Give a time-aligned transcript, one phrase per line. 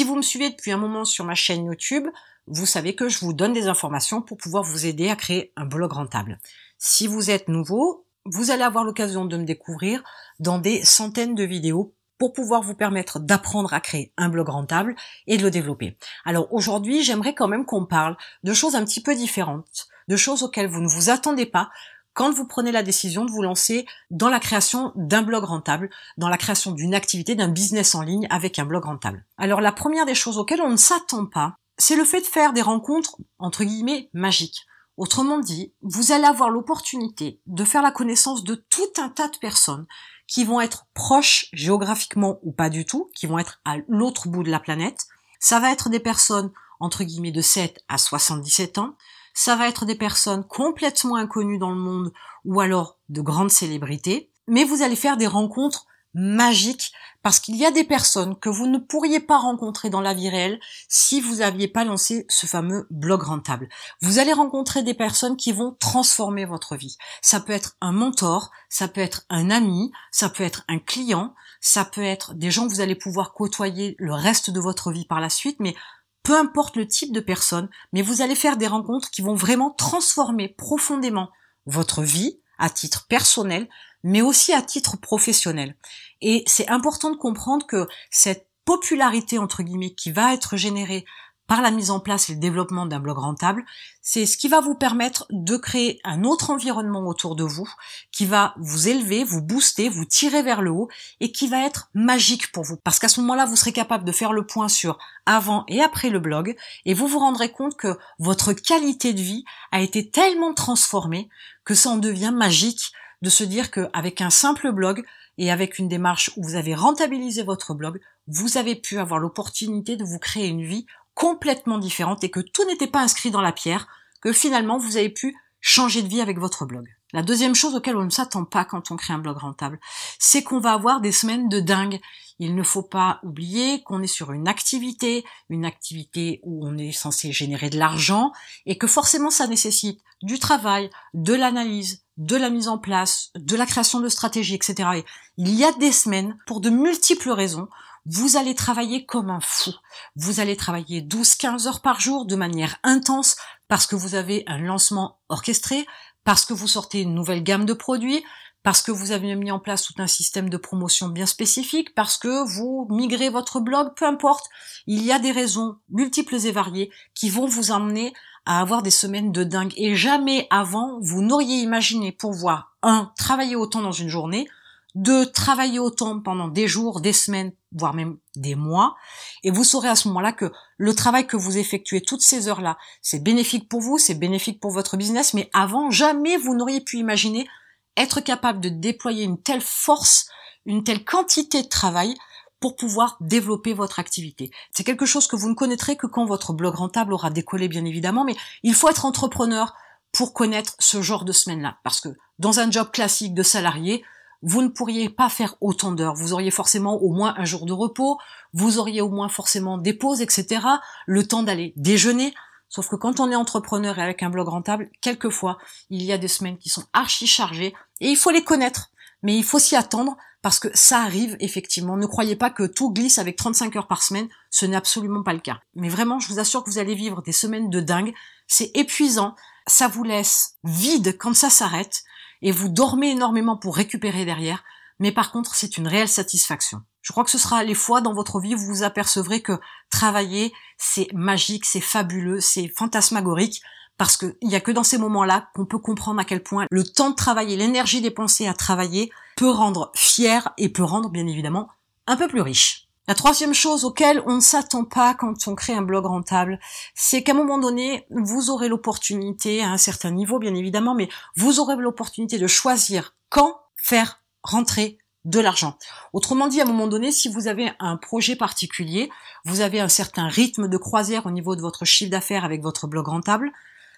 [0.00, 2.08] Si vous me suivez depuis un moment sur ma chaîne YouTube,
[2.46, 5.66] vous savez que je vous donne des informations pour pouvoir vous aider à créer un
[5.66, 6.38] blog rentable.
[6.78, 10.02] Si vous êtes nouveau, vous allez avoir l'occasion de me découvrir
[10.38, 14.96] dans des centaines de vidéos pour pouvoir vous permettre d'apprendre à créer un blog rentable
[15.26, 15.98] et de le développer.
[16.24, 20.42] Alors aujourd'hui, j'aimerais quand même qu'on parle de choses un petit peu différentes, de choses
[20.42, 21.68] auxquelles vous ne vous attendez pas
[22.14, 26.28] quand vous prenez la décision de vous lancer dans la création d'un blog rentable, dans
[26.28, 29.24] la création d'une activité, d'un business en ligne avec un blog rentable.
[29.38, 32.52] Alors la première des choses auxquelles on ne s'attend pas, c'est le fait de faire
[32.52, 34.66] des rencontres, entre guillemets, magiques.
[34.96, 39.38] Autrement dit, vous allez avoir l'opportunité de faire la connaissance de tout un tas de
[39.38, 39.86] personnes
[40.26, 44.42] qui vont être proches géographiquement ou pas du tout, qui vont être à l'autre bout
[44.42, 45.06] de la planète.
[45.38, 48.94] Ça va être des personnes entre guillemets de 7 à 77 ans.
[49.34, 52.12] Ça va être des personnes complètement inconnues dans le monde
[52.44, 54.30] ou alors de grandes célébrités.
[54.48, 58.66] Mais vous allez faire des rencontres magique parce qu'il y a des personnes que vous
[58.66, 60.58] ne pourriez pas rencontrer dans la vie réelle
[60.88, 63.68] si vous n'aviez pas lancé ce fameux blog rentable.
[64.00, 66.96] Vous allez rencontrer des personnes qui vont transformer votre vie.
[67.20, 71.34] Ça peut être un mentor, ça peut être un ami, ça peut être un client,
[71.60, 75.06] ça peut être des gens que vous allez pouvoir côtoyer le reste de votre vie
[75.06, 75.76] par la suite, mais
[76.22, 79.70] peu importe le type de personne, mais vous allez faire des rencontres qui vont vraiment
[79.70, 81.30] transformer profondément
[81.66, 83.68] votre vie à titre personnel,
[84.02, 85.76] mais aussi à titre professionnel.
[86.20, 91.04] Et c'est important de comprendre que cette popularité, entre guillemets, qui va être générée
[91.50, 93.64] par la mise en place et le développement d'un blog rentable,
[94.02, 97.68] c'est ce qui va vous permettre de créer un autre environnement autour de vous,
[98.12, 101.90] qui va vous élever, vous booster, vous tirer vers le haut, et qui va être
[101.92, 102.76] magique pour vous.
[102.84, 106.10] Parce qu'à ce moment-là, vous serez capable de faire le point sur avant et après
[106.10, 110.54] le blog, et vous vous rendrez compte que votre qualité de vie a été tellement
[110.54, 111.28] transformée
[111.64, 112.92] que ça en devient magique
[113.22, 115.04] de se dire qu'avec un simple blog
[115.36, 119.96] et avec une démarche où vous avez rentabilisé votre blog, vous avez pu avoir l'opportunité
[119.96, 123.52] de vous créer une vie complètement différente et que tout n'était pas inscrit dans la
[123.52, 123.86] pierre,
[124.20, 126.88] que finalement vous avez pu changer de vie avec votre blog.
[127.12, 129.80] La deuxième chose auquel on ne s'attend pas quand on crée un blog rentable,
[130.18, 132.00] c'est qu'on va avoir des semaines de dingue.
[132.38, 136.92] Il ne faut pas oublier qu'on est sur une activité, une activité où on est
[136.92, 138.32] censé générer de l'argent
[138.64, 143.56] et que forcément ça nécessite du travail, de l'analyse, de la mise en place, de
[143.56, 145.02] la création de stratégies, etc.
[145.36, 147.68] il y a des semaines, pour de multiples raisons,
[148.06, 149.72] vous allez travailler comme un fou.
[150.16, 153.36] Vous allez travailler 12-15 heures par jour de manière intense
[153.68, 155.86] parce que vous avez un lancement orchestré,
[156.24, 158.24] parce que vous sortez une nouvelle gamme de produits,
[158.62, 162.18] parce que vous avez mis en place tout un système de promotion bien spécifique, parce
[162.18, 164.48] que vous migrez votre blog, peu importe.
[164.86, 168.12] Il y a des raisons multiples et variées qui vont vous emmener
[168.44, 169.72] à avoir des semaines de dingue.
[169.76, 174.48] Et jamais avant, vous n'auriez imaginé pouvoir, un, travailler autant dans une journée,
[174.94, 178.96] deux, travailler autant pendant des jours, des semaines, voire même des mois.
[179.42, 182.76] Et vous saurez à ce moment-là que le travail que vous effectuez toutes ces heures-là,
[183.02, 186.98] c'est bénéfique pour vous, c'est bénéfique pour votre business, mais avant, jamais vous n'auriez pu
[186.98, 187.48] imaginer
[187.96, 190.28] être capable de déployer une telle force,
[190.66, 192.14] une telle quantité de travail
[192.60, 194.50] pour pouvoir développer votre activité.
[194.70, 197.84] C'est quelque chose que vous ne connaîtrez que quand votre blog rentable aura décollé, bien
[197.84, 199.74] évidemment, mais il faut être entrepreneur
[200.12, 201.78] pour connaître ce genre de semaine-là.
[201.84, 204.04] Parce que dans un job classique de salarié,
[204.42, 206.14] vous ne pourriez pas faire autant d'heures.
[206.14, 208.18] Vous auriez forcément au moins un jour de repos,
[208.52, 210.62] vous auriez au moins forcément des pauses, etc.
[211.06, 212.34] Le temps d'aller déjeuner.
[212.68, 215.58] Sauf que quand on est entrepreneur et avec un blog rentable, quelquefois,
[215.90, 218.90] il y a des semaines qui sont archi chargées et il faut les connaître.
[219.22, 221.96] Mais il faut s'y attendre parce que ça arrive effectivement.
[221.96, 225.34] Ne croyez pas que tout glisse avec 35 heures par semaine, ce n'est absolument pas
[225.34, 225.60] le cas.
[225.74, 228.14] Mais vraiment, je vous assure que vous allez vivre des semaines de dingue.
[228.46, 229.34] C'est épuisant,
[229.66, 232.04] ça vous laisse vide quand ça s'arrête
[232.42, 234.64] et vous dormez énormément pour récupérer derrière.
[234.98, 236.82] Mais par contre, c'est une réelle satisfaction.
[237.02, 239.58] Je crois que ce sera les fois dans votre vie où vous vous apercevrez que
[239.90, 243.62] travailler, c'est magique, c'est fabuleux, c'est fantasmagorique
[243.96, 246.84] parce qu'il n'y a que dans ces moments-là qu'on peut comprendre à quel point le
[246.84, 251.68] temps de travailler, l'énergie dépensée à travailler peut rendre fier et peut rendre bien évidemment
[252.06, 252.89] un peu plus riche.
[253.08, 256.60] La troisième chose auquel on ne s'attend pas quand on crée un blog rentable,
[256.94, 261.08] c'est qu'à un moment donné, vous aurez l'opportunité, à un certain niveau bien évidemment, mais
[261.36, 265.76] vous aurez l'opportunité de choisir quand faire rentrer de l'argent.
[266.12, 269.10] Autrement dit, à un moment donné, si vous avez un projet particulier,
[269.44, 272.86] vous avez un certain rythme de croisière au niveau de votre chiffre d'affaires avec votre
[272.86, 273.52] blog rentable,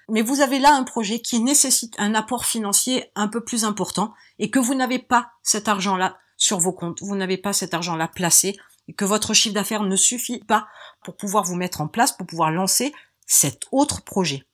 [0.08, 4.14] mais vous avez là un projet qui nécessite un apport financier un peu plus important
[4.38, 8.08] et que vous n'avez pas cet argent-là sur vos comptes, vous n'avez pas cet argent-là
[8.08, 8.56] placé
[8.88, 10.66] et que votre chiffre d'affaires ne suffit pas
[11.04, 12.92] pour pouvoir vous mettre en place, pour pouvoir lancer
[13.26, 14.44] cet autre projet.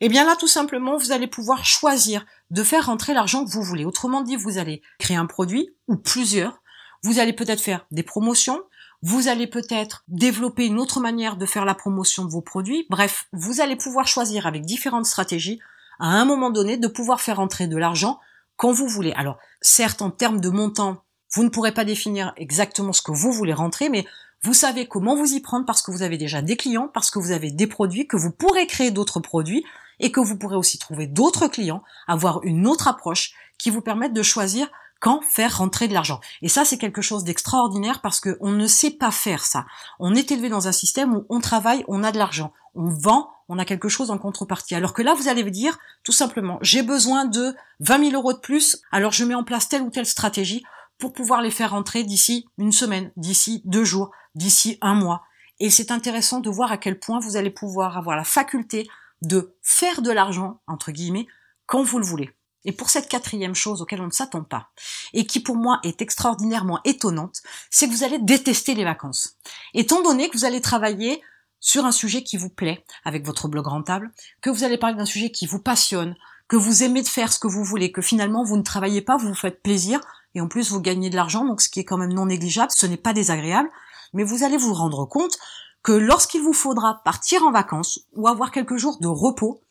[0.00, 3.50] Et eh bien là, tout simplement, vous allez pouvoir choisir de faire rentrer l'argent que
[3.50, 3.84] vous voulez.
[3.84, 6.60] Autrement dit, vous allez créer un produit ou plusieurs.
[7.04, 8.62] Vous allez peut-être faire des promotions.
[9.02, 12.86] Vous allez peut-être développer une autre manière de faire la promotion de vos produits.
[12.90, 15.60] Bref, vous allez pouvoir choisir avec différentes stratégies
[16.00, 18.18] à un moment donné de pouvoir faire entrer de l'argent
[18.56, 19.12] quand vous voulez.
[19.12, 21.04] Alors, certes, en termes de montant,
[21.34, 24.06] vous ne pourrez pas définir exactement ce que vous voulez rentrer, mais
[24.42, 27.18] vous savez comment vous y prendre parce que vous avez déjà des clients, parce que
[27.18, 29.64] vous avez des produits, que vous pourrez créer d'autres produits
[30.00, 34.12] et que vous pourrez aussi trouver d'autres clients, avoir une autre approche qui vous permette
[34.12, 34.68] de choisir
[35.00, 36.20] quand faire rentrer de l'argent.
[36.42, 39.66] Et ça, c'est quelque chose d'extraordinaire parce qu'on ne sait pas faire ça.
[39.98, 43.30] On est élevé dans un système où on travaille, on a de l'argent, on vend,
[43.48, 44.74] on a quelque chose en contrepartie.
[44.74, 48.38] Alors que là, vous allez dire, tout simplement, j'ai besoin de 20 000 euros de
[48.38, 50.64] plus, alors je mets en place telle ou telle stratégie
[50.98, 55.22] pour pouvoir les faire rentrer d'ici une semaine, d'ici deux jours, d'ici un mois.
[55.58, 58.88] Et c'est intéressant de voir à quel point vous allez pouvoir avoir la faculté
[59.22, 61.26] de faire de l'argent, entre guillemets,
[61.66, 62.30] quand vous le voulez.
[62.64, 64.70] Et pour cette quatrième chose auquel on ne s'attend pas,
[65.12, 69.36] et qui pour moi est extraordinairement étonnante, c'est que vous allez détester les vacances.
[69.74, 71.22] Étant donné que vous allez travailler
[71.58, 75.06] sur un sujet qui vous plaît avec votre blog rentable, que vous allez parler d'un
[75.06, 76.16] sujet qui vous passionne,
[76.48, 79.16] que vous aimez de faire ce que vous voulez, que finalement vous ne travaillez pas,
[79.16, 80.00] vous vous faites plaisir,
[80.34, 82.72] et en plus vous gagnez de l'argent, donc ce qui est quand même non négligeable,
[82.74, 83.70] ce n'est pas désagréable,
[84.12, 85.38] mais vous allez vous rendre compte
[85.82, 89.62] que lorsqu'il vous faudra partir en vacances ou avoir quelques jours de repos,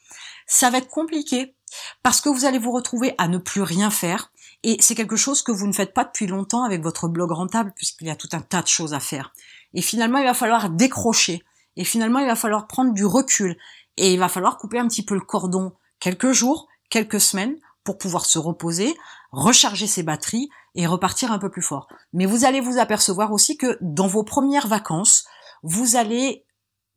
[0.46, 1.56] ça va être compliqué
[2.04, 4.31] parce que vous allez vous retrouver à ne plus rien faire.
[4.63, 7.74] Et c'est quelque chose que vous ne faites pas depuis longtemps avec votre blog rentable
[7.75, 9.34] puisqu'il y a tout un tas de choses à faire.
[9.74, 11.42] Et finalement, il va falloir décrocher.
[11.78, 13.58] Et finalement, il va falloir prendre du recul.
[13.98, 17.98] Et il va falloir couper un petit peu le cordon quelques jours, quelques semaines pour
[17.98, 18.95] pouvoir se reposer,
[19.31, 21.88] recharger ses batteries et repartir un peu plus fort.
[22.13, 25.25] Mais vous allez vous apercevoir aussi que dans vos premières vacances,
[25.63, 26.45] vous allez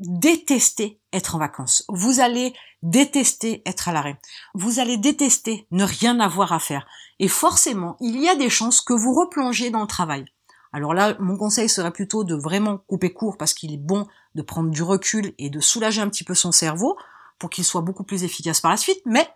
[0.00, 1.84] détester être en vacances.
[1.88, 4.20] Vous allez détester être à l'arrêt.
[4.54, 6.86] Vous allez détester ne rien avoir à faire.
[7.18, 10.24] Et forcément, il y a des chances que vous replongez dans le travail.
[10.72, 14.42] Alors là, mon conseil serait plutôt de vraiment couper court parce qu'il est bon de
[14.42, 16.96] prendre du recul et de soulager un petit peu son cerveau
[17.38, 19.00] pour qu'il soit beaucoup plus efficace par la suite.
[19.06, 19.28] Mais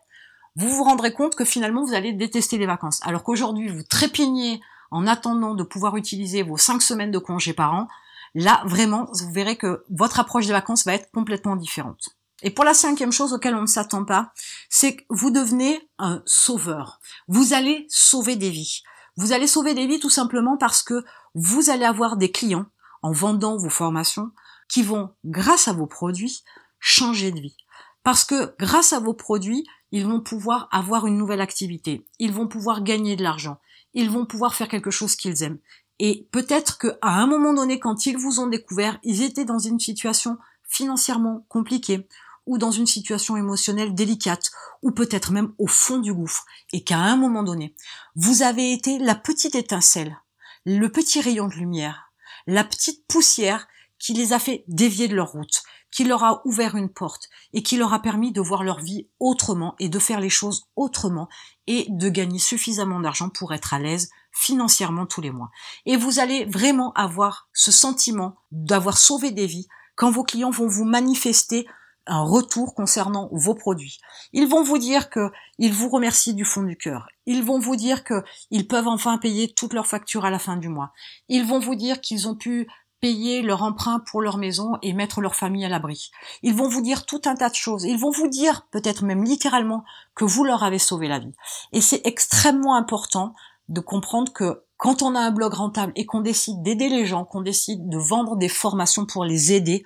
[0.58, 3.00] vous vous rendrez compte que finalement vous allez détester les vacances.
[3.04, 4.60] Alors qu'aujourd'hui vous trépignez
[4.90, 7.88] en attendant de pouvoir utiliser vos cinq semaines de congés par an,
[8.34, 12.10] là vraiment vous verrez que votre approche des vacances va être complètement différente.
[12.42, 14.32] Et pour la cinquième chose auquel on ne s'attend pas,
[14.68, 17.00] c'est que vous devenez un sauveur.
[17.28, 18.82] Vous allez sauver des vies.
[19.16, 22.66] Vous allez sauver des vies tout simplement parce que vous allez avoir des clients
[23.02, 24.30] en vendant vos formations
[24.68, 26.44] qui vont, grâce à vos produits,
[26.78, 27.56] changer de vie.
[28.04, 32.46] Parce que grâce à vos produits, ils vont pouvoir avoir une nouvelle activité, ils vont
[32.46, 33.58] pouvoir gagner de l'argent,
[33.94, 35.58] ils vont pouvoir faire quelque chose qu'ils aiment.
[35.98, 39.80] Et peut-être qu'à un moment donné, quand ils vous ont découvert, ils étaient dans une
[39.80, 40.38] situation
[40.68, 42.06] financièrement compliquée,
[42.46, 44.50] ou dans une situation émotionnelle délicate,
[44.82, 47.74] ou peut-être même au fond du gouffre, et qu'à un moment donné,
[48.16, 50.16] vous avez été la petite étincelle,
[50.64, 52.12] le petit rayon de lumière,
[52.46, 53.68] la petite poussière
[53.98, 57.62] qui les a fait dévier de leur route, qui leur a ouvert une porte et
[57.62, 61.28] qui leur a permis de voir leur vie autrement et de faire les choses autrement
[61.66, 65.50] et de gagner suffisamment d'argent pour être à l'aise financièrement tous les mois.
[65.86, 70.68] Et vous allez vraiment avoir ce sentiment d'avoir sauvé des vies quand vos clients vont
[70.68, 71.66] vous manifester
[72.08, 73.98] un retour concernant vos produits.
[74.32, 77.06] Ils vont vous dire que ils vous remercient du fond du cœur.
[77.26, 80.56] Ils vont vous dire que ils peuvent enfin payer toutes leurs factures à la fin
[80.56, 80.92] du mois.
[81.28, 82.66] Ils vont vous dire qu'ils ont pu
[83.00, 86.10] payer leur emprunt pour leur maison et mettre leur famille à l'abri.
[86.42, 87.84] Ils vont vous dire tout un tas de choses.
[87.84, 89.84] Ils vont vous dire, peut-être même littéralement,
[90.14, 91.34] que vous leur avez sauvé la vie.
[91.72, 93.34] Et c'est extrêmement important
[93.68, 97.24] de comprendre que quand on a un blog rentable et qu'on décide d'aider les gens,
[97.24, 99.84] qu'on décide de vendre des formations pour les aider,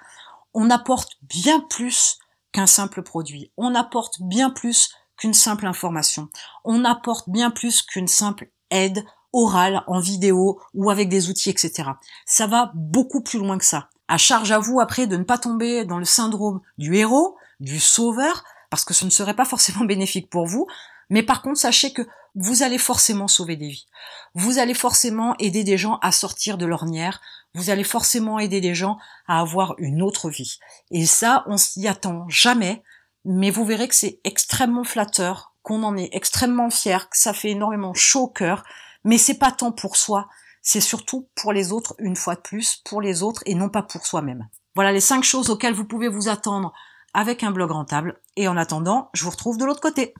[0.55, 2.19] on apporte bien plus
[2.53, 3.51] qu'un simple produit.
[3.57, 6.29] On apporte bien plus qu'une simple information.
[6.65, 11.91] On apporte bien plus qu'une simple aide orale, en vidéo ou avec des outils, etc.
[12.27, 13.89] Ça va beaucoup plus loin que ça.
[14.09, 17.81] À charge à vous après de ne pas tomber dans le syndrome du héros, du
[17.81, 20.67] sauveur, parce que ce ne serait pas forcément bénéfique pour vous.
[21.11, 22.03] Mais par contre, sachez que
[22.35, 23.87] vous allez forcément sauver des vies.
[24.35, 27.21] Vous allez forcément aider des gens à sortir de l'ornière.
[27.55, 30.59] Vous allez forcément aider des gens à avoir une autre vie.
[30.91, 32.83] Et ça, on s'y attend jamais.
[33.25, 37.51] Mais vous verrez que c'est extrêmement flatteur, qu'on en est extrêmement fier, que ça fait
[37.51, 38.65] énormément chaud au cœur
[39.05, 40.29] mais c'est pas tant pour soi,
[40.63, 43.83] c'est surtout pour les autres, une fois de plus, pour les autres et non pas
[43.83, 44.49] pour soi-même.
[44.75, 46.73] Voilà les cinq choses auxquelles vous pouvez vous attendre
[47.15, 48.21] avec un blog rentable.
[48.37, 50.15] Et en attendant, je vous retrouve de l'autre côté.